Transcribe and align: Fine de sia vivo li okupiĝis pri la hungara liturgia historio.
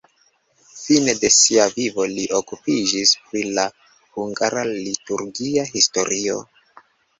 Fine 0.83 1.13
de 1.19 1.29
sia 1.35 1.67
vivo 1.73 2.05
li 2.13 2.23
okupiĝis 2.39 3.13
pri 3.27 3.45
la 3.59 3.67
hungara 4.17 4.67
liturgia 4.73 5.69
historio. 5.77 6.43